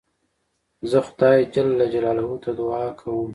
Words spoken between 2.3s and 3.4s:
ته دؤعا کوم.